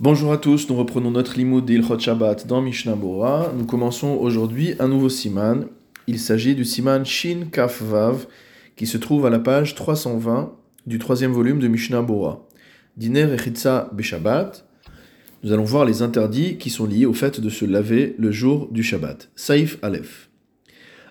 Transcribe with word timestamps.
Bonjour 0.00 0.32
à 0.32 0.38
tous, 0.38 0.68
nous 0.68 0.76
reprenons 0.76 1.10
notre 1.10 1.36
limoud 1.36 1.64
d'Ilchot 1.64 1.98
Shabbat 1.98 2.46
dans 2.46 2.62
Mishnah 2.62 2.94
Bora. 2.94 3.52
Nous 3.58 3.66
commençons 3.66 4.14
aujourd'hui 4.14 4.74
un 4.78 4.86
nouveau 4.86 5.08
siman. 5.08 5.66
Il 6.06 6.20
s'agit 6.20 6.54
du 6.54 6.64
siman 6.64 7.04
Shin 7.04 7.46
Kaf 7.50 7.82
Vav 7.82 8.28
qui 8.76 8.86
se 8.86 8.96
trouve 8.96 9.26
à 9.26 9.30
la 9.30 9.40
page 9.40 9.74
320 9.74 10.52
du 10.86 11.00
troisième 11.00 11.32
volume 11.32 11.58
de 11.58 11.66
Mishnah 11.66 12.02
Bora. 12.02 12.46
Diner 12.96 13.34
Echitza 13.34 13.90
Beshabbat. 13.92 14.64
Nous 15.42 15.52
allons 15.52 15.64
voir 15.64 15.84
les 15.84 16.00
interdits 16.00 16.58
qui 16.58 16.70
sont 16.70 16.86
liés 16.86 17.04
au 17.04 17.12
fait 17.12 17.40
de 17.40 17.50
se 17.50 17.64
laver 17.64 18.14
le 18.18 18.30
jour 18.30 18.68
du 18.70 18.84
Shabbat. 18.84 19.30
Saif 19.34 19.78
Aleph. 19.82 20.30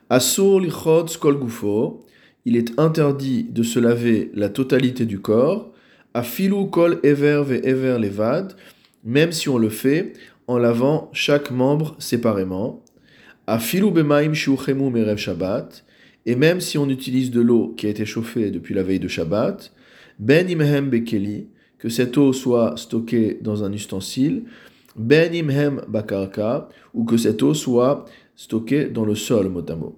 Asur 0.10 0.62
Lichot 0.62 1.08
Skol 1.08 1.38
Gufo. 1.38 2.06
Il 2.46 2.56
est 2.56 2.80
interdit 2.80 3.44
de 3.44 3.64
se 3.64 3.80
laver 3.80 4.32
la 4.34 4.48
totalité 4.48 5.06
du 5.06 5.20
corps. 5.20 5.74
Afilu 6.14 6.70
Kol 6.70 7.02
Ever 7.04 7.44
Ve 7.46 7.60
Ever 7.66 8.00
Levad 8.00 8.56
même 9.04 9.32
si 9.32 9.50
on 9.50 9.58
le 9.58 9.70
fait 9.70 10.14
en 10.48 10.58
lavant 10.58 11.10
chaque 11.14 11.52
membre 11.52 11.96
séparément. 12.00 12.84
Bemaim 13.48 14.34
merev 14.92 15.18
Shabbat, 15.18 15.86
et 16.26 16.36
même 16.36 16.60
si 16.60 16.78
on 16.78 16.90
utilise 16.90 17.32
de 17.32 17.42
l'eau 17.42 17.74
qui 17.78 17.88
a 17.88 17.90
été 17.90 18.06
chauffée 18.06 18.52
depuis 18.52 18.74
la 18.74 18.84
veille 18.84 19.00
de 19.00 19.08
Shabbat, 19.08 19.72
ben 20.20 20.46
bekeli, 20.90 21.48
que 21.78 21.90
cette 21.90 22.18
eau 22.18 22.34
soit 22.34 22.76
stockée 22.78 23.38
dans 23.42 23.64
un 23.64 23.72
ustensile, 23.72 24.44
ben 24.96 25.34
imhem 25.34 25.82
ou 26.94 27.06
que 27.06 27.18
cette 27.18 27.44
eau 27.44 27.54
soit 27.54 28.06
stockée 28.36 28.86
dans 28.86 29.06
le 29.06 29.16
sol, 29.16 29.50
motamo. 29.50 29.98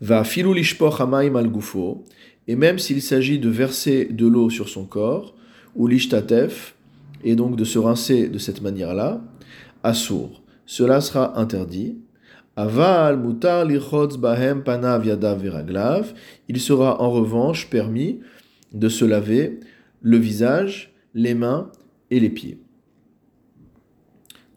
Va 0.00 0.22
filu 0.22 0.54
lishpoch 0.54 1.00
al 1.00 1.48
gufo, 1.48 2.04
et 2.46 2.54
même 2.54 2.78
s'il 2.78 3.02
s'agit 3.02 3.38
de 3.38 3.48
verser 3.48 4.04
de 4.04 4.26
l'eau 4.26 4.48
sur 4.48 4.68
son 4.68 4.84
corps, 4.84 5.34
ou 5.74 5.86
lishtatef, 5.86 6.76
et 7.24 7.34
donc 7.34 7.56
de 7.56 7.64
se 7.64 7.78
rincer 7.78 8.28
de 8.28 8.38
cette 8.38 8.62
manière-là, 8.62 9.20
assour. 9.82 10.42
Cela 10.66 11.00
sera 11.00 11.38
interdit. 11.38 11.98
Aval 12.56 13.18
mutar 13.18 13.66
bahem 14.18 14.62
panav 14.62 15.02
viraglav. 15.02 16.12
Il 16.48 16.60
sera 16.60 17.00
en 17.00 17.10
revanche 17.10 17.70
permis 17.70 18.20
de 18.72 18.88
se 18.88 19.04
laver 19.04 19.60
le 20.02 20.16
visage, 20.16 20.92
les 21.14 21.34
mains 21.34 21.70
et 22.10 22.20
les 22.20 22.30
pieds. 22.30 22.58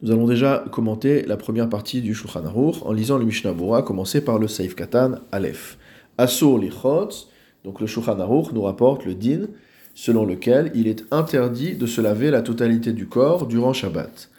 Nous 0.02 0.10
allons 0.10 0.26
déjà 0.26 0.64
commenter 0.72 1.22
la 1.22 1.36
première 1.36 1.68
partie 1.68 2.00
du 2.00 2.12
Shulchan 2.12 2.44
Aruch 2.44 2.82
en 2.82 2.92
lisant 2.92 3.18
le 3.18 3.24
Mishnah 3.24 3.52
Bora, 3.52 3.82
commencé 3.82 4.20
par 4.20 4.38
le 4.38 4.48
Saif 4.48 4.74
Katan 4.74 5.12
Aleph. 5.30 5.78
Asur 6.18 6.58
lichotz, 6.58 7.28
donc 7.62 7.80
le 7.80 7.86
Shulchan 7.86 8.18
Aruch 8.18 8.52
nous 8.52 8.62
rapporte 8.62 9.04
le 9.04 9.14
din 9.14 9.46
selon 9.94 10.24
lequel 10.24 10.70
il 10.74 10.88
est 10.88 11.04
interdit 11.10 11.74
de 11.74 11.86
se 11.86 12.00
laver 12.00 12.30
la 12.30 12.42
totalité 12.42 12.92
du 12.92 13.06
corps 13.06 13.46
durant 13.46 13.72
Shabbat. 13.72 14.30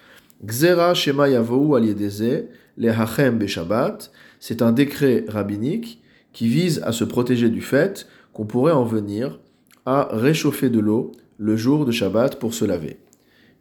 Gzera 0.46 0.94
Shema 0.94 1.30
Yavou 1.30 1.76
Aliedeze, 1.76 2.46
le 2.78 2.90
Hachem 2.90 3.38
Beshabbat, 3.38 4.12
c'est 4.40 4.62
un 4.62 4.72
décret 4.72 5.26
rabbinique 5.28 6.02
qui 6.34 6.48
vise 6.48 6.82
à 6.84 6.92
se 6.92 7.04
protéger 7.04 7.50
du 7.50 7.62
fait 7.62 8.08
qu'on 8.34 8.46
pourrait 8.46 8.74
en 8.74 8.84
venir 8.84 9.40
à 9.86 10.10
réchauffer 10.12 10.70
de 10.70 10.80
l'eau 10.80 11.12
le 11.38 11.56
jour 11.56 11.86
de 11.86 11.92
Shabbat 11.92 12.40
pour 12.40 12.54
se 12.54 12.66
laver. 12.66 12.98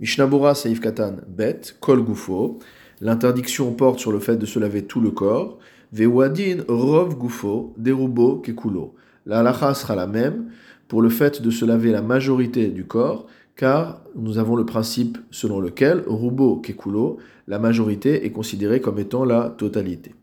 Mishnabura 0.00 0.54
Seif 0.54 0.80
Katan 0.80 1.16
Bet, 1.28 1.60
Kol 1.80 2.04
Gufo, 2.04 2.58
l'interdiction 3.00 3.72
porte 3.72 4.00
sur 4.00 4.12
le 4.12 4.18
fait 4.18 4.36
de 4.36 4.46
se 4.46 4.58
laver 4.58 4.84
tout 4.84 5.00
le 5.00 5.10
corps. 5.10 5.58
Vewadin 5.92 6.64
Rov 6.66 7.18
Gufo, 7.18 7.74
Derubo 7.76 8.38
Kekulo. 8.38 8.94
La 9.26 9.40
halacha 9.40 9.74
sera 9.74 9.94
la 9.94 10.06
même 10.06 10.50
pour 10.92 11.00
le 11.00 11.08
fait 11.08 11.40
de 11.40 11.50
se 11.50 11.64
laver 11.64 11.90
la 11.90 12.02
majorité 12.02 12.68
du 12.68 12.84
corps, 12.84 13.26
car 13.56 14.02
nous 14.14 14.36
avons 14.36 14.56
le 14.56 14.66
principe 14.66 15.16
selon 15.30 15.58
lequel, 15.58 16.02
rubo 16.06 16.56
kekulo, 16.56 17.16
la 17.48 17.58
majorité 17.58 18.26
est 18.26 18.30
considérée 18.30 18.82
comme 18.82 18.98
étant 18.98 19.24
la 19.24 19.54
totalité. 19.56 20.14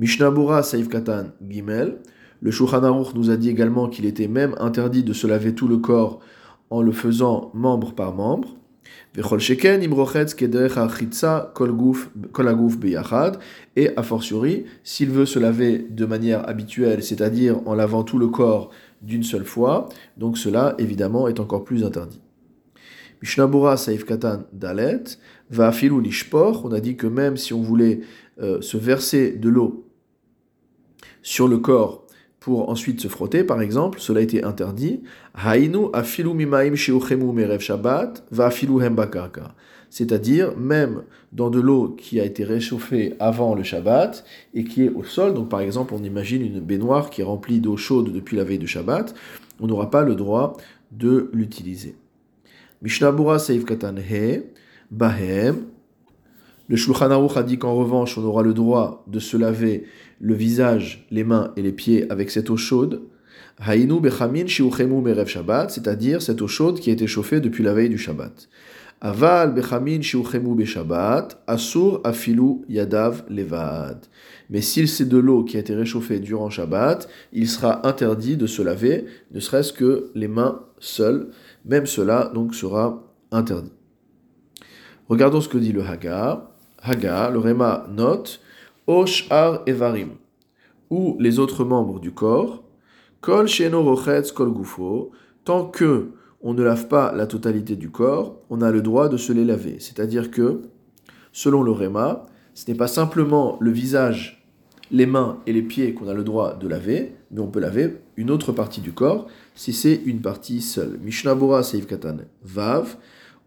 Mishnabura 0.00 0.64
Saif 0.64 0.88
Katan 0.88 1.26
Gimel, 1.48 1.98
le 2.40 2.50
Shulchan 2.50 2.82
Aruch 2.82 3.14
nous 3.14 3.30
a 3.30 3.36
dit 3.36 3.48
également 3.48 3.88
qu'il 3.88 4.06
était 4.06 4.26
même 4.26 4.56
interdit 4.58 5.04
de 5.04 5.12
se 5.12 5.28
laver 5.28 5.54
tout 5.54 5.68
le 5.68 5.76
corps 5.76 6.18
en 6.70 6.82
le 6.82 6.90
faisant 6.90 7.52
membre 7.54 7.94
par 7.94 8.12
membre. 8.12 8.56
Et 13.76 13.96
a 13.96 14.02
fortiori, 14.02 14.64
s'il 14.84 15.10
veut 15.10 15.26
se 15.26 15.38
laver 15.38 15.86
de 15.90 16.06
manière 16.06 16.48
habituelle, 16.48 17.02
c'est-à-dire 17.02 17.60
en 17.66 17.74
lavant 17.74 18.02
tout 18.02 18.18
le 18.18 18.28
corps 18.28 18.70
d'une 19.02 19.22
seule 19.22 19.44
fois, 19.44 19.88
donc 20.16 20.38
cela 20.38 20.74
évidemment 20.78 21.28
est 21.28 21.40
encore 21.40 21.64
plus 21.64 21.84
interdit. 21.84 22.20
Mishnabura 23.22 23.76
Saif 23.76 24.04
Katan 24.04 24.44
Dalet, 24.52 25.04
va 25.50 25.72
filou 25.72 26.00
lishpor, 26.00 26.64
on 26.64 26.72
a 26.72 26.80
dit 26.80 26.96
que 26.96 27.06
même 27.06 27.36
si 27.36 27.52
on 27.52 27.60
voulait 27.60 28.00
euh, 28.40 28.60
se 28.60 28.76
verser 28.76 29.32
de 29.32 29.48
l'eau 29.48 29.86
sur 31.22 31.48
le 31.48 31.58
corps 31.58 32.06
pour 32.38 32.70
ensuite 32.70 33.00
se 33.00 33.08
frotter, 33.08 33.44
par 33.44 33.60
exemple, 33.60 34.00
cela 34.00 34.20
a 34.20 34.22
été 34.22 34.42
interdit. 34.42 35.02
Hainu 35.34 35.88
afilu 35.92 36.32
mimaim 36.32 36.70
merev 36.70 37.60
shabbat, 37.60 38.24
va 38.30 38.50
filou 38.50 38.80
hembakarka 38.80 39.54
c'est-à-dire 39.90 40.56
même 40.56 41.02
dans 41.32 41.50
de 41.50 41.60
l'eau 41.60 41.88
qui 41.88 42.20
a 42.20 42.24
été 42.24 42.44
réchauffée 42.44 43.14
avant 43.18 43.54
le 43.54 43.64
Shabbat 43.64 44.24
et 44.54 44.64
qui 44.64 44.84
est 44.84 44.88
au 44.88 45.04
sol. 45.04 45.34
Donc 45.34 45.48
par 45.48 45.60
exemple, 45.60 45.94
on 45.94 46.02
imagine 46.02 46.42
une 46.42 46.60
baignoire 46.60 47.10
qui 47.10 47.20
est 47.20 47.24
remplie 47.24 47.60
d'eau 47.60 47.76
chaude 47.76 48.12
depuis 48.12 48.36
la 48.36 48.44
veille 48.44 48.58
de 48.58 48.66
Shabbat, 48.66 49.14
on 49.58 49.66
n'aura 49.66 49.90
pas 49.90 50.02
le 50.02 50.14
droit 50.14 50.56
de 50.92 51.28
l'utiliser. 51.32 51.96
Mishnabura 52.82 53.38
Seif 53.38 53.64
Katan 53.64 53.96
He, 53.96 54.44
Bahem. 54.90 55.66
Le 56.68 56.76
Shulchan 56.76 57.10
Aruch 57.10 57.36
a 57.36 57.42
dit 57.42 57.58
qu'en 57.58 57.74
revanche, 57.74 58.16
on 58.16 58.22
aura 58.22 58.42
le 58.42 58.54
droit 58.54 59.04
de 59.08 59.18
se 59.18 59.36
laver 59.36 59.84
le 60.20 60.34
visage, 60.34 61.06
les 61.10 61.24
mains 61.24 61.52
et 61.56 61.62
les 61.62 61.72
pieds 61.72 62.10
avec 62.10 62.30
cette 62.30 62.48
eau 62.48 62.56
chaude. 62.56 63.02
Hainu 63.58 64.00
Bechamin 64.00 64.46
Shiuchemu 64.46 65.02
Merev 65.02 65.26
Shabbat, 65.26 65.70
c'est-à-dire 65.70 66.22
cette 66.22 66.40
eau 66.40 66.48
chaude 66.48 66.80
qui 66.80 66.90
a 66.90 66.92
été 66.92 67.06
chauffée 67.06 67.40
depuis 67.40 67.64
la 67.64 67.74
veille 67.74 67.88
du 67.88 67.98
Shabbat. 67.98 68.48
Aval 69.00 69.54
bechamin 69.54 70.02
shiuchemu 70.02 70.54
beshabbat, 70.54 71.36
asur 71.46 72.00
afilu 72.04 72.64
yadav 72.68 73.24
levad. 73.28 74.06
Mais 74.50 74.60
s'il 74.60 74.88
c'est 74.88 75.08
de 75.08 75.16
l'eau 75.16 75.44
qui 75.44 75.56
a 75.56 75.60
été 75.60 75.74
réchauffée 75.74 76.18
durant 76.18 76.50
Shabbat, 76.50 77.08
il 77.32 77.48
sera 77.48 77.86
interdit 77.86 78.36
de 78.36 78.46
se 78.46 78.62
laver, 78.62 79.06
ne 79.30 79.38
serait-ce 79.38 79.72
que 79.72 80.10
les 80.14 80.26
mains 80.26 80.60
seules. 80.80 81.28
Même 81.64 81.86
cela 81.86 82.30
donc 82.34 82.54
sera 82.54 83.02
interdit. 83.30 83.72
Regardons 85.08 85.40
ce 85.40 85.48
que 85.48 85.58
dit 85.58 85.72
le 85.72 85.82
Haga. 85.82 86.50
Haga, 86.82 87.30
le 87.30 87.38
Rema 87.38 87.86
note 87.90 88.40
Oshar 88.86 89.62
evarim, 89.66 90.10
ou 90.88 91.16
les 91.20 91.38
autres 91.38 91.64
membres 91.64 92.00
du 92.00 92.10
corps, 92.10 92.64
kol 93.20 93.46
sheno 93.46 93.82
rochetz 93.84 94.32
kol 94.32 94.50
gufo, 94.50 95.12
tant 95.44 95.66
que 95.66 96.12
on 96.40 96.54
ne 96.54 96.62
lave 96.62 96.88
pas 96.88 97.12
la 97.14 97.26
totalité 97.26 97.76
du 97.76 97.90
corps, 97.90 98.40
on 98.50 98.62
a 98.62 98.70
le 98.70 98.82
droit 98.82 99.08
de 99.08 99.16
se 99.16 99.32
les 99.32 99.44
laver. 99.44 99.76
C'est-à-dire 99.78 100.30
que, 100.30 100.62
selon 101.32 101.62
le 101.62 101.72
Réma, 101.72 102.26
ce 102.54 102.70
n'est 102.70 102.76
pas 102.76 102.88
simplement 102.88 103.56
le 103.60 103.70
visage, 103.70 104.48
les 104.90 105.06
mains 105.06 105.38
et 105.46 105.52
les 105.52 105.62
pieds 105.62 105.94
qu'on 105.94 106.08
a 106.08 106.14
le 106.14 106.24
droit 106.24 106.56
de 106.56 106.66
laver, 106.66 107.12
mais 107.30 107.40
on 107.40 107.46
peut 107.46 107.60
laver 107.60 107.98
une 108.16 108.30
autre 108.30 108.52
partie 108.52 108.80
du 108.80 108.92
corps 108.92 109.28
si 109.54 109.72
c'est 109.72 110.00
une 110.04 110.20
partie 110.20 110.60
seule. 110.60 110.98
Mishnabura 111.02 111.62
Seif 111.62 111.86
Katan 111.86 112.18
Vav, 112.42 112.96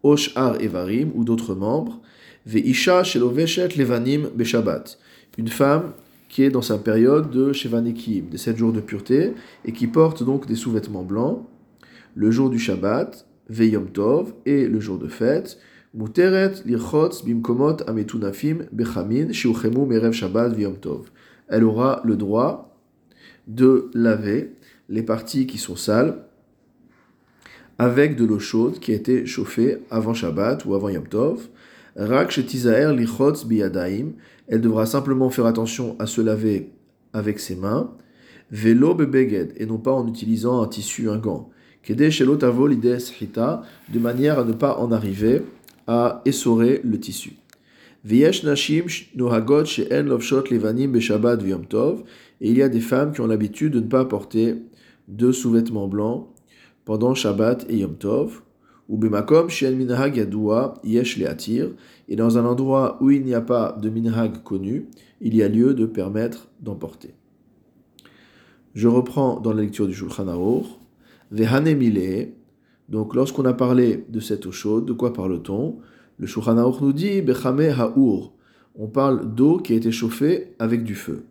Oshar 0.02 0.60
Evarim 0.60 1.10
ou 1.14 1.24
d'autres 1.24 1.54
membres, 1.54 2.00
Veisha 2.46 3.04
Sheloveshet 3.04 3.76
Levanim 3.76 4.28
Beshabbat. 4.34 4.98
Une 5.36 5.48
femme 5.48 5.92
qui 6.28 6.42
est 6.42 6.50
dans 6.50 6.62
sa 6.62 6.78
période 6.78 7.30
de 7.30 7.52
Shevanikim, 7.52 8.28
des 8.30 8.38
7 8.38 8.56
jours 8.56 8.72
de 8.72 8.80
pureté, 8.80 9.34
et 9.64 9.72
qui 9.72 9.86
porte 9.86 10.22
donc 10.22 10.46
des 10.46 10.56
sous-vêtements 10.56 11.04
blancs, 11.04 11.46
le 12.14 12.30
jour 12.30 12.50
du 12.50 12.58
Shabbat, 12.58 13.26
Veyom 13.48 13.90
Tov, 13.90 14.34
et 14.46 14.66
le 14.66 14.80
jour 14.80 14.98
de 14.98 15.08
fête, 15.08 15.58
Muteret 15.94 16.64
lirchotz 16.66 17.24
bimkomot 17.24 17.76
ametunafim 17.86 18.66
bechamin 18.72 19.32
shiuchemu 19.32 19.86
merev 19.86 20.12
Shabbat 20.12 20.52
Veyom 20.52 20.76
Tov. 20.76 21.10
Elle 21.48 21.62
aura 21.62 22.00
le 22.04 22.16
droit 22.16 22.76
de 23.46 23.90
laver 23.94 24.54
les 24.88 25.04
parties 25.04 25.46
qui 25.46 25.58
sont 25.58 25.76
sales 25.76 26.26
avec 27.78 28.16
de 28.16 28.24
l'eau 28.24 28.38
chaude 28.38 28.80
qui 28.80 28.92
a 28.92 28.94
été 28.94 29.26
chauffée 29.26 29.78
avant 29.90 30.14
Shabbat 30.14 30.64
ou 30.64 30.74
avant 30.74 30.88
Yom 30.88 31.06
Tov. 31.06 31.48
Rak 31.96 32.36
lichotz 32.36 33.44
biyadaim. 33.44 34.14
Elle 34.48 34.60
devra 34.60 34.86
simplement 34.86 35.30
faire 35.30 35.46
attention 35.46 35.96
à 35.98 36.06
se 36.06 36.20
laver 36.20 36.72
avec 37.12 37.38
ses 37.38 37.54
mains. 37.56 37.92
Velo 38.50 38.94
bebeged, 38.94 39.54
et 39.56 39.66
non 39.66 39.78
pas 39.78 39.92
en 39.92 40.06
utilisant 40.06 40.60
un 40.60 40.66
tissu, 40.66 41.08
un 41.08 41.18
gant 41.18 41.50
de 41.88 41.94
manière 43.98 44.38
à 44.38 44.44
ne 44.44 44.52
pas 44.52 44.78
en 44.78 44.92
arriver 44.92 45.42
à 45.86 46.22
essorer 46.24 46.80
le 46.82 46.98
tissu. 46.98 47.34
Et 48.06 48.30
il 52.40 52.58
y 52.58 52.62
a 52.62 52.68
des 52.68 52.80
femmes 52.80 53.12
qui 53.12 53.20
ont 53.20 53.26
l'habitude 53.26 53.72
de 53.72 53.80
ne 53.80 53.86
pas 53.86 54.04
porter 54.04 54.56
de 55.08 55.32
sous-vêtements 55.32 55.88
blancs 55.88 56.28
pendant 56.84 57.14
Shabbat 57.14 57.66
et 57.68 57.78
Yom 57.78 57.96
Tov. 57.96 58.42
minhag 58.88 60.28
yesh 60.84 61.18
et 62.08 62.16
dans 62.16 62.38
un 62.38 62.44
endroit 62.44 62.98
où 63.00 63.10
il 63.10 63.24
n'y 63.24 63.34
a 63.34 63.40
pas 63.40 63.76
de 63.80 63.88
minhag 63.88 64.42
connu, 64.42 64.86
il 65.20 65.34
y 65.34 65.42
a 65.42 65.48
lieu 65.48 65.74
de 65.74 65.86
permettre 65.86 66.48
d'emporter. 66.60 67.14
Je 68.74 68.88
reprends 68.88 69.40
dans 69.40 69.52
la 69.52 69.62
lecture 69.62 69.86
du 69.86 69.94
Shulchan 69.94 70.28
Aruch, 70.28 70.66
vehane 71.34 71.74
mile, 71.74 72.32
donc 72.88 73.14
lorsqu'on 73.14 73.44
a 73.44 73.54
parlé 73.54 74.04
de 74.08 74.20
cette 74.20 74.46
eau 74.46 74.52
chaude, 74.52 74.86
de 74.86 74.92
quoi 74.92 75.12
parle-t-on? 75.12 75.78
Le 76.18 76.26
Shulchan 76.28 76.54
nous 76.80 76.92
dit 76.92 77.22
bechame 77.22 77.60
ha'ur, 77.76 78.32
on 78.76 78.86
parle 78.86 79.34
d'eau 79.34 79.58
qui 79.58 79.72
a 79.72 79.76
été 79.76 79.90
chauffée 79.90 80.54
avec 80.60 80.84
du 80.84 80.94
feu. 80.94 81.24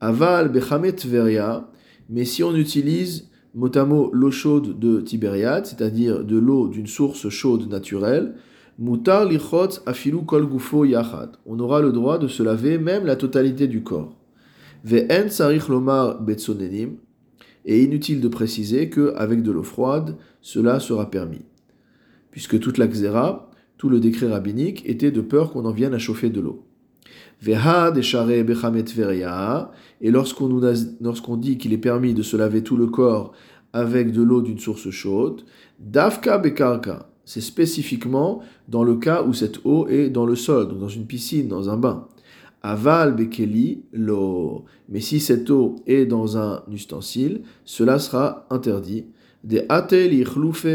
Aval 0.00 0.50
bechame 0.50 0.90
tveria, 0.92 1.68
mais 2.08 2.24
si 2.24 2.42
on 2.42 2.54
utilise 2.54 3.28
mot 3.54 4.10
l'eau 4.12 4.30
chaude 4.30 4.78
de 4.78 5.02
Tibériade, 5.02 5.66
c'est-à-dire 5.66 6.24
de 6.24 6.38
l'eau 6.38 6.68
d'une 6.68 6.86
source 6.86 7.28
chaude 7.28 7.68
naturelle, 7.68 8.36
mutar 8.78 9.26
lichot 9.26 9.80
afilu 9.84 10.24
kol 10.24 10.46
gufo 10.46 10.86
yachad. 10.86 11.36
On 11.44 11.58
aura 11.58 11.82
le 11.82 11.92
droit 11.92 12.16
de 12.16 12.28
se 12.28 12.42
laver 12.42 12.78
même 12.78 13.04
la 13.04 13.16
totalité 13.16 13.68
du 13.68 13.82
corps. 13.82 14.16
Ve'en 14.84 15.28
sarich 15.28 15.68
lomar 15.68 16.22
betsonenim. 16.22 16.96
Et 17.64 17.82
inutile 17.82 18.20
de 18.20 18.28
préciser 18.28 18.90
que 18.90 19.14
avec 19.16 19.42
de 19.42 19.50
l'eau 19.50 19.62
froide, 19.62 20.16
cela 20.40 20.80
sera 20.80 21.10
permis. 21.10 21.42
Puisque 22.30 22.60
toute 22.60 22.78
la 22.78 22.86
xéra, 22.86 23.50
tout 23.78 23.88
le 23.88 24.00
décret 24.00 24.28
rabbinique 24.28 24.82
était 24.88 25.10
de 25.10 25.20
peur 25.20 25.50
qu'on 25.52 25.64
en 25.64 25.72
vienne 25.72 25.94
à 25.94 25.98
chauffer 25.98 26.30
de 26.30 26.40
l'eau. 26.40 26.64
Et 30.00 30.10
lorsqu'on 30.10 30.60
lorsqu'on 31.00 31.36
dit 31.36 31.58
qu'il 31.58 31.72
est 31.72 31.78
permis 31.78 32.14
de 32.14 32.22
se 32.22 32.36
laver 32.36 32.62
tout 32.62 32.76
le 32.76 32.86
corps 32.86 33.32
avec 33.72 34.12
de 34.12 34.22
l'eau 34.22 34.40
d'une 34.40 34.58
source 34.58 34.90
chaude, 34.90 35.42
dafka 35.78 36.38
bekarka, 36.38 37.10
c'est 37.24 37.40
spécifiquement 37.40 38.40
dans 38.68 38.84
le 38.84 38.96
cas 38.96 39.22
où 39.22 39.32
cette 39.32 39.64
eau 39.64 39.88
est 39.88 40.10
dans 40.10 40.26
le 40.26 40.36
sol, 40.36 40.68
donc 40.68 40.78
dans 40.78 40.88
une 40.88 41.06
piscine, 41.06 41.48
dans 41.48 41.70
un 41.70 41.76
bain. 41.76 42.06
Aval 42.66 43.14
bekeli 43.14 43.82
lo. 43.92 44.64
Mais 44.88 45.00
si 45.00 45.20
cette 45.20 45.50
eau 45.50 45.76
est 45.86 46.06
dans 46.06 46.38
un 46.38 46.62
ustensile, 46.72 47.42
cela 47.66 47.98
sera 47.98 48.46
interdit. 48.48 49.04
Des 49.44 49.66
atel 49.68 50.10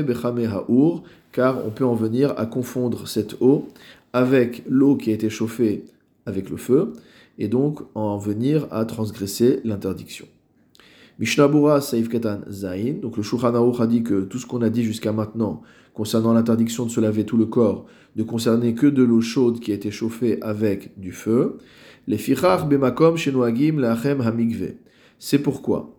bechame 0.06 0.46
haour, 0.46 1.02
car 1.32 1.66
on 1.66 1.72
peut 1.72 1.86
en 1.86 1.96
venir 1.96 2.36
à 2.38 2.46
confondre 2.46 3.08
cette 3.08 3.42
eau 3.42 3.68
avec 4.14 4.64
l'eau 4.70 4.98
qui 4.98 5.10
a 5.10 5.16
été 5.16 5.32
chauffée 5.32 5.86
avec 6.28 6.52
le 6.52 6.58
feu, 6.58 6.94
et 7.40 7.48
donc 7.48 7.80
en 7.96 8.20
venir 8.20 8.68
à 8.70 8.86
transgresser 8.86 9.60
l'interdiction. 9.64 10.28
Mishnabura 11.20 11.82
Saif 11.82 12.08
Katan 12.08 12.40
Zain, 12.50 12.94
donc 13.02 13.18
le 13.18 13.24
Shulchan 13.24 13.54
a 13.54 13.88
dit 13.88 14.04
que 14.04 14.22
tout 14.22 14.38
ce 14.38 14.46
qu'on 14.46 14.62
a 14.62 14.70
dit 14.70 14.86
jusqu'à 14.86 15.12
maintenant 15.12 15.62
concernant 15.94 16.32
l'interdiction 16.32 16.86
de 16.86 16.92
se 16.92 17.02
laver 17.02 17.26
tout 17.26 17.36
le 17.36 17.46
corps 17.46 17.88
ne 18.16 18.24
concernait 18.24 18.74
que 18.74 18.88
de 18.88 19.04
l'eau 19.04 19.20
chaude 19.20 19.60
qui 19.60 19.74
a 19.74 19.76
été 19.76 19.92
chauffée 19.92 20.42
avec 20.42 20.98
du 20.98 21.12
feu. 21.12 21.58
Les 22.08 22.18
fichach 22.18 22.66
bemakom 22.70 23.18
shenuagim 23.18 23.82
lachem 23.82 24.22
hamikve. 24.22 24.76
C'est 25.20 25.40
pourquoi, 25.40 25.94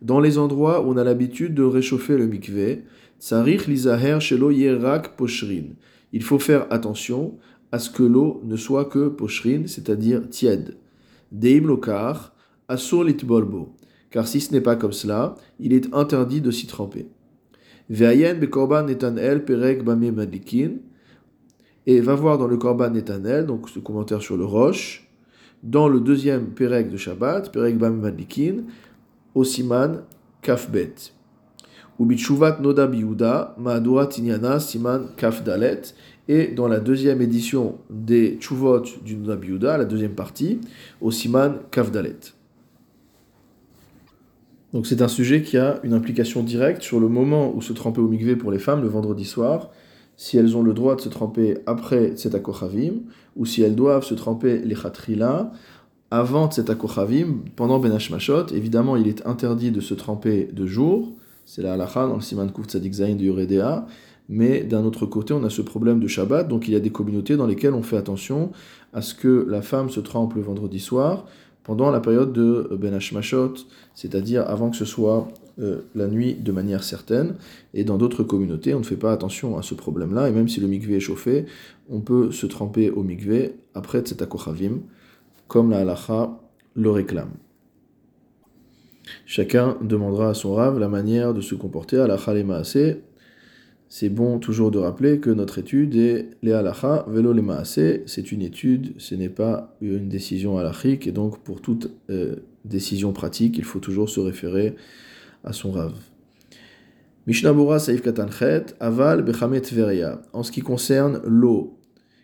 dans 0.00 0.20
les 0.20 0.38
endroits 0.38 0.80
où 0.80 0.90
on 0.90 0.96
a 0.96 1.04
l'habitude 1.04 1.52
de 1.52 1.64
réchauffer 1.64 2.16
le 2.16 2.26
mikve, 2.26 2.78
tsarich 3.20 3.66
lizaher 3.66 4.20
shelo 4.20 4.50
yerak 4.50 5.18
poshrin. 5.18 5.74
Il 6.14 6.22
faut 6.22 6.38
faire 6.38 6.66
attention 6.70 7.36
à 7.72 7.78
ce 7.78 7.90
que 7.90 8.02
l'eau 8.02 8.40
ne 8.44 8.56
soit 8.56 8.86
que 8.86 9.08
pochrin, 9.08 9.64
c'est-à-dire 9.66 10.30
tiède. 10.30 10.78
Deim 11.30 11.66
lokar, 11.66 12.34
asur 12.68 13.04
litbolbo. 13.04 13.76
Car 14.12 14.28
si 14.28 14.40
ce 14.40 14.52
n'est 14.52 14.60
pas 14.60 14.76
comme 14.76 14.92
cela, 14.92 15.34
il 15.58 15.72
est 15.72 15.92
interdit 15.92 16.40
de 16.40 16.52
s'y 16.52 16.68
tremper. 16.68 17.08
Et 17.90 18.14
va 22.00 22.14
voir 22.14 22.38
dans 22.38 22.46
le 22.46 22.56
korban 22.56 22.90
netanel, 22.90 23.46
donc 23.46 23.68
ce 23.68 23.80
commentaire 23.80 24.22
sur 24.22 24.36
le 24.36 24.44
roche, 24.44 25.08
dans 25.64 25.88
le 25.88 25.98
deuxième 25.98 26.50
perek 26.50 26.90
de 26.90 26.96
Shabbat, 26.96 27.50
perek 27.52 27.76
bame 27.76 28.00
madikin, 28.00 28.58
osiman 29.34 30.04
kafbet. 30.42 30.94
Noda 31.98 32.86
biuda, 32.86 33.56
tinyana 34.10 34.60
siman 34.60 35.08
kafdalet 35.16 35.82
et 36.28 36.48
dans 36.48 36.68
la 36.68 36.78
deuxième 36.78 37.20
édition 37.20 37.78
des 37.90 38.38
Chuvot 38.40 38.82
du 39.04 39.16
Nabiuda, 39.16 39.76
la 39.76 39.84
deuxième 39.84 40.14
partie, 40.14 40.60
au 41.00 41.10
Siman 41.10 41.58
Kavdalet. 41.70 42.18
Donc 44.72 44.86
c'est 44.86 45.02
un 45.02 45.08
sujet 45.08 45.42
qui 45.42 45.58
a 45.58 45.80
une 45.82 45.92
implication 45.92 46.42
directe 46.42 46.82
sur 46.82 46.98
le 46.98 47.08
moment 47.08 47.54
où 47.54 47.60
se 47.60 47.72
tremper 47.72 48.00
au 48.00 48.08
mikvé 48.08 48.36
pour 48.36 48.50
les 48.50 48.58
femmes 48.58 48.80
le 48.80 48.88
vendredi 48.88 49.24
soir, 49.24 49.70
si 50.16 50.38
elles 50.38 50.56
ont 50.56 50.62
le 50.62 50.72
droit 50.72 50.96
de 50.96 51.00
se 51.00 51.08
tremper 51.08 51.58
après 51.66 52.14
Kochavim, 52.42 53.02
ou 53.36 53.44
si 53.44 53.62
elles 53.62 53.74
doivent 53.74 54.04
se 54.04 54.14
tremper 54.14 54.58
les 54.58 54.74
Khatrila 54.74 55.52
avant 56.10 56.48
Kochavim, 56.48 57.42
pendant 57.56 57.78
Ben 57.80 57.92
Hashmashot. 57.92 58.46
Évidemment, 58.54 58.96
il 58.96 59.08
est 59.08 59.26
interdit 59.26 59.70
de 59.70 59.80
se 59.80 59.94
tremper 59.94 60.48
de 60.52 60.66
jour, 60.66 61.12
c'est 61.44 61.62
la 61.62 61.74
halakha 61.74 62.06
dans 62.06 62.16
le 62.16 62.20
Siman 62.22 62.50
Kuf 62.50 62.66
Tzadik 62.66 62.94
Zayin 62.94 63.16
de 63.16 63.24
Yoredea, 63.24 63.86
mais 64.28 64.62
d'un 64.62 64.84
autre 64.84 65.04
côté, 65.04 65.34
on 65.34 65.44
a 65.44 65.50
ce 65.50 65.60
problème 65.60 66.00
de 66.00 66.06
Shabbat, 66.06 66.48
donc 66.48 66.68
il 66.68 66.72
y 66.72 66.76
a 66.76 66.80
des 66.80 66.90
communautés 66.90 67.36
dans 67.36 67.46
lesquelles 67.46 67.74
on 67.74 67.82
fait 67.82 67.96
attention 67.96 68.52
à 68.94 69.02
ce 69.02 69.14
que 69.14 69.46
la 69.48 69.60
femme 69.60 69.90
se 69.90 70.00
trempe 70.00 70.34
le 70.34 70.42
vendredi 70.42 70.80
soir 70.80 71.26
pendant 71.64 71.90
la 71.90 72.00
période 72.00 72.32
de 72.32 72.68
Ben 72.80 72.94
Hashmashot, 72.94 73.54
c'est-à-dire 73.94 74.48
avant 74.48 74.70
que 74.70 74.76
ce 74.76 74.84
soit 74.84 75.28
euh, 75.58 75.82
la 75.94 76.08
nuit 76.08 76.34
de 76.34 76.50
manière 76.50 76.82
certaine. 76.82 77.34
Et 77.74 77.84
dans 77.84 77.98
d'autres 77.98 78.22
communautés, 78.22 78.74
on 78.74 78.80
ne 78.80 78.84
fait 78.84 78.96
pas 78.96 79.12
attention 79.12 79.58
à 79.58 79.62
ce 79.62 79.74
problème-là, 79.74 80.28
et 80.28 80.32
même 80.32 80.48
si 80.48 80.60
le 80.60 80.66
mikvé 80.66 80.96
est 80.96 81.00
chauffé, 81.00 81.46
on 81.90 82.00
peut 82.00 82.32
se 82.32 82.46
tremper 82.46 82.90
au 82.90 83.02
mikvé 83.02 83.56
après 83.74 84.00
Tzetakochavim, 84.00 84.80
comme 85.48 85.70
la 85.70 85.78
halacha 85.78 86.40
le 86.74 86.90
réclame. 86.90 87.32
Chacun 89.26 89.76
demandera 89.82 90.30
à 90.30 90.34
son 90.34 90.54
rave 90.54 90.78
la 90.78 90.88
manière 90.88 91.34
de 91.34 91.40
se 91.40 91.54
comporter 91.54 91.98
à 91.98 92.06
la 92.06 92.16
Maaseh, 92.44 93.02
c'est 93.94 94.08
bon 94.08 94.38
toujours 94.38 94.70
de 94.70 94.78
rappeler 94.78 95.20
que 95.20 95.28
notre 95.28 95.58
étude 95.58 95.94
est 95.96 96.30
les 96.42 96.52
halacha 96.52 97.04
velo 97.08 97.34
le 97.34 97.44
c'est 98.06 98.32
une 98.32 98.40
étude, 98.40 98.94
ce 98.96 99.14
n'est 99.14 99.28
pas 99.28 99.76
une 99.82 100.08
décision 100.08 100.56
halachique, 100.56 101.06
et 101.06 101.12
donc 101.12 101.40
pour 101.40 101.60
toute 101.60 101.90
euh, 102.08 102.36
décision 102.64 103.12
pratique, 103.12 103.58
il 103.58 103.64
faut 103.64 103.80
toujours 103.80 104.08
se 104.08 104.18
référer 104.18 104.76
à 105.44 105.52
son 105.52 105.72
rav. 105.72 105.92
Mishnabura 107.26 107.78
Saif 107.78 108.00
Katanchet, 108.00 108.64
Aval 108.80 109.20
Bechamet 109.20 109.60
Veria. 109.60 110.22
En 110.32 110.42
ce 110.42 110.52
qui 110.52 110.62
concerne 110.62 111.20
l'eau 111.26 111.78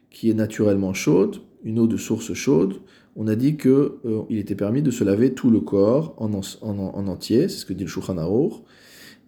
qui 0.08 0.30
est 0.30 0.34
naturellement 0.34 0.94
chaude, 0.94 1.36
une 1.64 1.80
eau 1.80 1.86
de 1.86 1.98
source 1.98 2.32
chaude, 2.32 2.76
on 3.14 3.26
a 3.26 3.34
dit 3.34 3.58
qu'il 3.58 3.70
euh, 3.70 4.22
était 4.30 4.54
permis 4.54 4.80
de 4.80 4.90
se 4.90 5.04
laver 5.04 5.34
tout 5.34 5.50
le 5.50 5.60
corps 5.60 6.14
en, 6.16 6.30
en, 6.62 7.08
entier, 7.08 7.50
c'est 7.50 7.58
ce 7.58 7.66
que 7.66 7.74
dit 7.74 7.84
le 7.84 7.90
Shulchan 7.90 8.16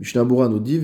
Mishnabura 0.01 0.49
nous 0.49 0.59
dit 0.59 0.81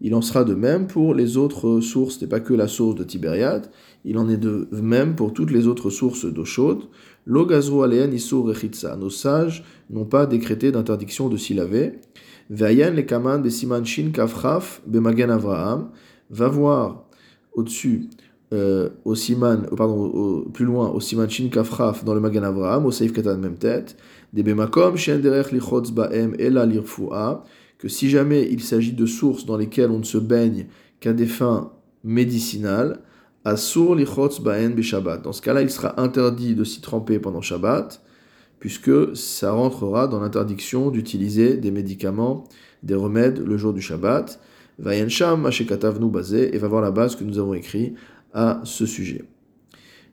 Il 0.00 0.14
en 0.14 0.22
sera 0.22 0.44
de 0.44 0.54
même 0.54 0.86
pour 0.86 1.14
les 1.14 1.36
autres 1.38 1.80
sources, 1.80 2.20
n'est 2.20 2.28
pas 2.28 2.40
que 2.40 2.52
la 2.52 2.68
source 2.68 2.94
de 2.94 3.02
Tibériade, 3.02 3.70
il 4.04 4.18
en 4.18 4.28
est 4.28 4.36
de 4.36 4.68
même 4.70 5.14
pour 5.14 5.32
toutes 5.32 5.50
les 5.50 5.66
autres 5.66 5.88
sources 5.88 6.26
d'eau 6.26 6.44
chaude. 6.44 6.82
Lo 7.26 7.46
Nos 7.46 9.10
sages 9.10 9.64
n'ont 9.88 10.04
pas 10.04 10.26
décrété 10.26 10.70
d'interdiction 10.70 11.30
de 11.30 11.38
s'y 11.38 11.54
laver. 11.54 12.00
Vayan 12.50 12.92
le 12.92 13.02
kaman 13.02 13.42
shin 13.84 14.10
kafraf 14.12 14.82
bemagen 14.86 15.30
Avraham. 15.30 15.88
Va 16.28 16.48
voir 16.48 17.06
au-dessus 17.54 18.10
euh, 18.52 18.90
au 19.04 19.14
siman, 19.14 19.66
euh, 19.72 19.74
pardon, 19.74 20.44
plus 20.52 20.64
loin, 20.64 20.88
au 20.90 21.00
siman 21.00 21.28
shin 21.28 21.48
kafraf 21.48 22.04
dans 22.04 22.14
le 22.14 22.20
magan 22.20 22.42
Avraham, 22.42 22.86
au 22.86 22.92
seif 22.92 23.12
katan 23.12 23.38
même 23.38 23.56
tête, 23.56 23.96
que 27.78 27.88
si 27.88 28.08
jamais 28.08 28.48
il 28.50 28.62
s'agit 28.62 28.92
de 28.92 29.06
sources 29.06 29.44
dans 29.44 29.56
lesquelles 29.56 29.90
on 29.90 29.98
ne 29.98 30.04
se 30.04 30.18
baigne 30.18 30.66
qu'à 31.00 31.12
des 31.12 31.26
fins 31.26 31.72
médicinales, 32.02 33.00
asur 33.44 33.94
lichotz 33.94 34.40
baem 34.40 34.80
Shabbat. 34.80 35.22
Dans 35.22 35.32
ce 35.32 35.42
cas-là, 35.42 35.62
il 35.62 35.70
sera 35.70 36.00
interdit 36.00 36.54
de 36.54 36.64
s'y 36.64 36.80
tremper 36.80 37.18
pendant 37.18 37.42
Shabbat, 37.42 38.02
puisque 38.58 39.14
ça 39.14 39.52
rentrera 39.52 40.06
dans 40.08 40.20
l'interdiction 40.20 40.90
d'utiliser 40.90 41.56
des 41.56 41.70
médicaments, 41.70 42.44
des 42.82 42.94
remèdes 42.94 43.38
le 43.38 43.56
jour 43.56 43.74
du 43.74 43.82
Shabbat. 43.82 44.40
Vayensham, 44.78 45.46
Ashekatavnu 45.46 46.10
Bazé, 46.10 46.54
et 46.54 46.58
va 46.58 46.68
voir 46.68 46.82
la 46.82 46.90
base 46.90 47.16
que 47.16 47.24
nous 47.24 47.38
avons 47.38 47.54
écrit 47.54 47.94
à 48.32 48.60
ce 48.64 48.86
sujet. 48.86 49.24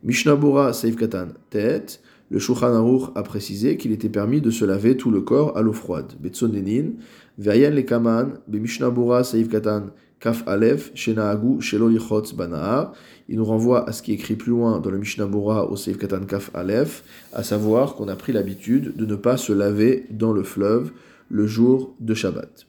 Mishnabura 0.04 0.74
Saif 0.74 0.96
Katan 0.96 1.30
Tet, 1.50 2.02
le 2.32 2.40
Shulchan 2.40 2.74
Aruch 2.74 3.10
a 3.16 3.24
précisé 3.24 3.76
qu'il 3.76 3.92
était 3.92 4.08
permis 4.08 4.40
de 4.40 4.52
se 4.52 4.64
laver 4.64 4.96
tout 4.96 5.12
le 5.12 5.20
corps 5.20 5.58
à 5.58 5.62
l'eau 5.62 5.74
froide. 5.74 6.14
Betsonenin, 6.18 6.94
Vayan 7.38 7.72
le 7.72 7.82
Kaman, 7.82 8.40
Be 8.48 8.56
Mishnabura 8.56 9.26
Saif 9.26 9.50
Katan 9.50 9.88
Kaf 10.22 10.48
Aleph, 10.48 10.92
Shenaagu 10.96 11.60
Shelo 11.60 11.90
Lichotz 11.90 12.34
Banahar. 12.34 12.94
Il 13.28 13.36
nous 13.36 13.44
renvoie 13.44 13.88
à 13.88 13.92
ce 13.92 14.02
qui 14.02 14.12
est 14.12 14.16
écrit 14.16 14.36
plus 14.36 14.52
loin 14.52 14.80
dans 14.80 14.90
le 14.90 14.98
Mishnabura 14.98 15.70
au 15.70 15.76
Saif 15.76 15.98
Katan 15.98 16.22
Kaf 16.22 16.52
Aleph, 16.54 17.04
à 17.34 17.44
savoir 17.44 17.96
qu'on 17.96 18.08
a 18.08 18.16
pris 18.16 18.32
l'habitude 18.32 18.96
de 18.96 19.06
ne 19.06 19.16
pas 19.16 19.36
se 19.36 19.52
laver 19.52 20.06
dans 20.10 20.32
le 20.32 20.44
fleuve 20.44 20.94
le 21.30 21.48
jour 21.48 21.94
de 22.00 22.14
Shabbat. 22.14 22.66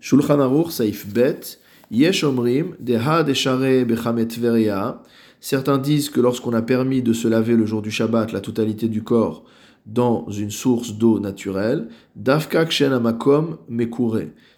Shulchan 0.00 0.40
Aruch 0.40 0.70
Saif 0.70 1.06
Bet, 1.06 1.58
Yesh 1.90 2.24
Omrim, 2.24 2.74
Deha 2.80 3.22
Deshare 3.22 3.84
Bechamet 3.84 4.28
Veria. 4.40 5.02
Certains 5.44 5.76
disent 5.76 6.08
que 6.08 6.22
lorsqu'on 6.22 6.54
a 6.54 6.62
permis 6.62 7.02
de 7.02 7.12
se 7.12 7.28
laver 7.28 7.54
le 7.54 7.66
jour 7.66 7.82
du 7.82 7.90
Shabbat 7.90 8.32
la 8.32 8.40
totalité 8.40 8.88
du 8.88 9.02
corps 9.02 9.44
dans 9.84 10.26
une 10.30 10.50
source 10.50 10.94
d'eau 10.94 11.20
naturelle, 11.20 11.88
Amakom. 12.16 13.58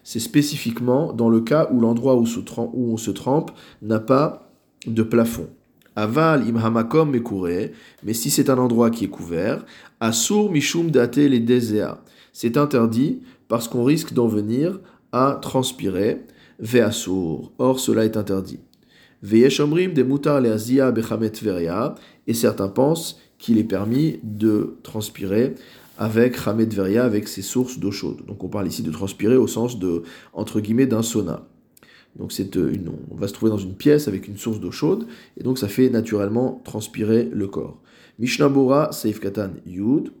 C'est 0.05 0.21
spécifiquement 0.21 1.11
dans 1.11 1.27
le 1.27 1.41
cas 1.41 1.67
où 1.73 1.81
l'endroit 1.81 2.15
où, 2.15 2.25
on 2.73 2.95
se 2.95 3.11
trempe 3.11 3.51
n'a 3.81 3.99
pas 3.99 4.49
de 4.85 5.03
plafond. 5.03 5.49
Aval 5.97 6.47
imhamakom 6.47 7.11
mekure, 7.11 7.71
mais 8.05 8.13
si 8.13 8.29
c'est 8.29 8.49
un 8.49 8.57
endroit 8.57 8.89
qui 8.89 9.03
est 9.03 9.09
couvert, 9.09 9.65
asur 9.99 10.49
mishum 10.49 10.89
date 10.89 11.17
les. 11.17 11.43
C'est 12.31 12.55
interdit 12.55 13.19
parce 13.49 13.67
qu'on 13.67 13.83
risque 13.83 14.13
d'en 14.13 14.27
venir 14.27 14.79
à 15.11 15.37
transpirer, 15.41 16.23
ve'asur. 16.61 17.51
Or, 17.57 17.77
cela 17.77 18.05
est 18.05 18.15
interdit. 18.15 18.61
Et 19.23 19.49
certains 22.33 22.67
pensent 22.67 23.19
qu'il 23.37 23.57
est 23.57 23.63
permis 23.63 24.19
de 24.23 24.77
transpirer 24.83 25.55
avec 25.97 26.39
chamet 26.39 26.65
veria, 26.65 27.03
avec 27.03 27.27
ses 27.27 27.41
sources 27.41 27.79
d'eau 27.79 27.91
chaude. 27.91 28.25
Donc 28.27 28.43
on 28.43 28.47
parle 28.47 28.67
ici 28.67 28.83
de 28.83 28.91
transpirer 28.91 29.35
au 29.35 29.47
sens 29.47 29.79
de, 29.79 30.03
entre 30.33 30.59
guillemets, 30.59 30.85
d'un 30.85 31.01
sauna. 31.01 31.47
Donc 32.17 32.31
c'est 32.31 32.55
une, 32.55 32.91
on 33.11 33.15
va 33.15 33.27
se 33.27 33.33
trouver 33.33 33.51
dans 33.51 33.57
une 33.57 33.75
pièce 33.75 34.07
avec 34.07 34.27
une 34.27 34.37
source 34.37 34.59
d'eau 34.59 34.71
chaude, 34.71 35.07
et 35.37 35.43
donc 35.43 35.57
ça 35.57 35.67
fait 35.67 35.89
naturellement 35.89 36.61
transpirer 36.63 37.29
le 37.31 37.47
corps. 37.47 37.81
Mishnah 38.19 38.49
Seif 38.91 39.19
Katan 39.19 39.51
Yud, 39.65 40.11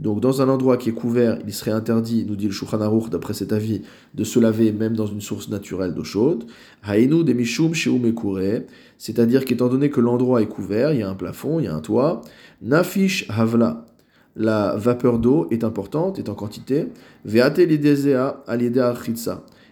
donc, 0.00 0.20
dans 0.20 0.40
un 0.42 0.48
endroit 0.48 0.76
qui 0.76 0.90
est 0.90 0.92
couvert, 0.92 1.38
il 1.44 1.52
serait 1.52 1.72
interdit, 1.72 2.24
nous 2.24 2.36
dit 2.36 2.46
le 2.46 2.52
Shulchan 2.52 2.80
Aruch, 2.80 3.10
d'après 3.10 3.34
cet 3.34 3.52
avis, 3.52 3.82
de 4.14 4.22
se 4.22 4.38
laver 4.38 4.70
même 4.70 4.94
dans 4.94 5.06
une 5.06 5.20
source 5.20 5.48
naturelle 5.48 5.92
d'eau 5.92 6.04
chaude. 6.04 6.44
Hainu 6.86 7.24
de 7.24 7.32
Mishum 7.32 7.72
c'est-à-dire 8.96 9.44
qu'étant 9.44 9.68
donné 9.68 9.90
que 9.90 10.00
l'endroit 10.00 10.40
est 10.40 10.46
couvert, 10.46 10.92
il 10.92 11.00
y 11.00 11.02
a 11.02 11.10
un 11.10 11.14
plafond, 11.14 11.58
il 11.58 11.64
y 11.64 11.68
a 11.68 11.74
un 11.74 11.80
toit, 11.80 12.20
Nafish 12.62 13.26
Havla, 13.28 13.86
la 14.36 14.76
vapeur 14.76 15.18
d'eau 15.18 15.48
est 15.50 15.64
importante, 15.64 16.20
est 16.20 16.28
en 16.28 16.34
quantité, 16.34 16.86
Veate 17.24 17.58
lidezea 17.58 18.44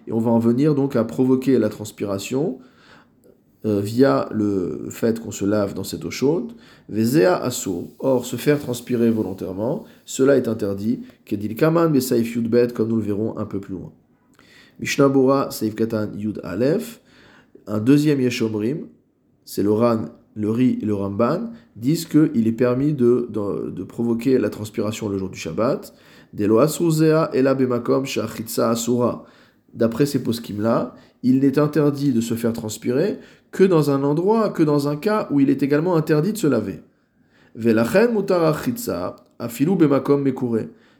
Et 0.09 0.13
on 0.13 0.19
va 0.19 0.31
en 0.33 0.41
venir 0.41 0.75
donc 0.75 0.97
à 0.97 1.05
provoquer 1.05 1.57
la 1.59 1.69
transpiration 1.69 2.59
via 3.67 4.29
le 4.33 4.87
fait 4.91 5.21
qu'on 5.21 5.31
se 5.31 5.45
lave 5.45 5.75
dans 5.75 5.85
cette 5.85 6.05
eau 6.05 6.11
chaude, 6.11 6.53
Vezea. 6.89 7.49
Or, 7.99 8.25
se 8.25 8.37
faire 8.37 8.61
transpirer 8.61 9.11
volontairement, 9.11 9.85
cela 10.05 10.37
est 10.37 10.49
interdit, 10.49 11.01
Kedil 11.25 11.57
Kaman 11.57 11.91
Besaif 11.93 12.35
Yudbet, 12.35 12.69
comme 12.69 12.89
nous 12.89 12.97
le 12.97 13.03
verrons 13.03 13.37
un 13.39 13.45
peu 13.45 13.61
plus 13.61 13.75
loin. 13.75 13.93
Mishnah 14.79 15.11
Saif 15.51 15.75
Katan 15.75 16.11
Yud 16.17 16.41
Aleph, 16.45 17.01
un 17.67 17.81
deuxième 17.81 18.21
Yeshomrim, 18.21 18.87
c'est 19.45 19.63
le 19.63 19.73
Ran, 19.73 20.07
le 20.35 20.51
Ri 20.51 20.79
et 20.83 20.85
le 20.85 20.95
Ramban, 20.95 21.51
disent 21.77 22.05
qu'il 22.05 22.47
est 22.47 22.53
permis 22.53 22.93
de, 22.93 23.29
de, 23.31 23.85
provoquer 23.85 24.39
la 24.39 24.51
transpiration 24.51 25.09
le 25.09 25.19
jour 25.19 25.31
du 25.31 25.39
Shabbat. 25.39 25.95
Delo 26.33 26.61
Ela 26.61 27.55
Bemakom 27.55 28.05
Asura. 28.59 29.25
D'après 29.73 30.07
ces 30.07 30.23
poskim-là, 30.23 30.95
il 31.23 31.41
n'est 31.41 31.59
interdit 31.59 32.13
de 32.13 32.21
se 32.21 32.35
faire 32.35 32.53
transpirer 32.53 33.19
que 33.57 33.65
dans 33.65 33.91
un 33.91 34.05
endroit, 34.05 34.51
que 34.51 34.63
dans 34.63 34.87
un 34.87 34.97
cas 34.97 35.29
où 35.31 35.41
il 35.41 35.49
est 35.49 35.63
également 35.63 35.97
interdit 35.97 36.35
de 36.35 36.37
se 36.37 36.47
laver. 36.47 36.83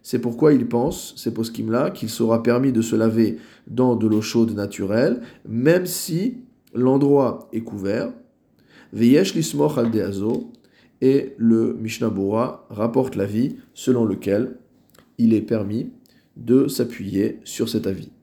C'est 0.03 0.19
pourquoi 0.21 0.55
il 0.55 0.67
pense, 0.67 1.15
ces 1.19 1.35
poskim-là, 1.35 1.91
qu'il 1.91 2.09
sera 2.09 2.43
permis 2.43 2.73
de 2.73 2.81
se 2.81 2.97
laver 2.97 3.37
dans 3.67 3.95
de 3.95 4.07
l'eau 4.07 4.23
chaude 4.23 4.55
naturelle, 4.55 5.21
même 5.47 5.85
si 5.85 6.39
l'endroit 6.73 7.51
est 7.53 7.61
couvert. 7.61 8.11
Et 11.03 11.35
le 11.37 11.77
Mishnah 11.79 12.09
Bora 12.09 12.67
rapporte 12.71 13.17
l'avis 13.17 13.57
selon 13.75 14.07
lequel 14.07 14.57
il 15.19 15.35
est 15.35 15.43
permis 15.43 15.91
de 16.39 16.69
s'appuyer 16.69 17.39
sur 17.45 17.69
cet 17.69 17.87
avis. 17.87 18.16